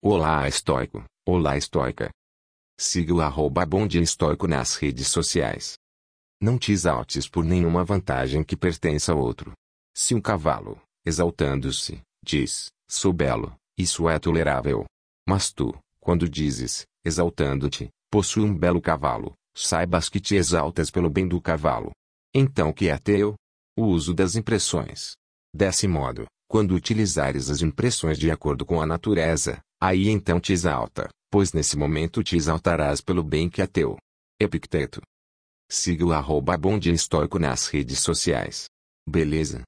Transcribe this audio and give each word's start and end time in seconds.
Olá 0.00 0.46
estoico, 0.46 1.02
olá 1.26 1.56
estoica. 1.56 2.08
Siga 2.78 3.12
o 3.12 3.20
arroba 3.20 3.66
estoico 4.00 4.46
nas 4.46 4.76
redes 4.76 5.08
sociais. 5.08 5.74
Não 6.40 6.56
te 6.56 6.70
exaltes 6.70 7.28
por 7.28 7.44
nenhuma 7.44 7.82
vantagem 7.84 8.44
que 8.44 8.56
pertença 8.56 9.12
a 9.12 9.16
outro. 9.16 9.54
Se 9.92 10.14
um 10.14 10.20
cavalo, 10.20 10.80
exaltando-se, 11.04 12.00
diz, 12.24 12.68
sou 12.88 13.12
belo, 13.12 13.52
isso 13.76 14.08
é 14.08 14.20
tolerável. 14.20 14.84
Mas 15.28 15.50
tu, 15.50 15.76
quando 15.98 16.28
dizes, 16.28 16.86
exaltando-te, 17.04 17.88
possui 18.08 18.44
um 18.44 18.56
belo 18.56 18.80
cavalo, 18.80 19.32
saibas 19.52 20.08
que 20.08 20.20
te 20.20 20.36
exaltas 20.36 20.92
pelo 20.92 21.10
bem 21.10 21.26
do 21.26 21.40
cavalo. 21.40 21.90
Então 22.32 22.72
que 22.72 22.88
é 22.88 22.96
teu? 22.98 23.34
O 23.76 23.86
uso 23.86 24.14
das 24.14 24.36
impressões. 24.36 25.16
Desse 25.52 25.88
modo, 25.88 26.24
quando 26.46 26.76
utilizares 26.76 27.50
as 27.50 27.62
impressões 27.62 28.16
de 28.16 28.30
acordo 28.30 28.64
com 28.64 28.80
a 28.80 28.86
natureza, 28.86 29.60
aí 29.80 30.08
então 30.08 30.38
te 30.38 30.52
exalta, 30.52 31.08
pois 31.30 31.52
nesse 31.52 31.76
momento 31.76 32.22
te 32.22 32.36
exaltarás 32.36 33.00
pelo 33.00 33.22
bem 33.22 33.48
que 33.48 33.62
é 33.62 33.66
teu. 33.66 33.96
Epicteto. 34.40 35.00
Siga 35.70 36.04
o 36.04 36.12
arroba 36.12 36.56
Bonde 36.56 36.90
Estoico 36.92 37.38
nas 37.38 37.66
redes 37.66 38.00
sociais. 38.00 38.66
Beleza? 39.08 39.56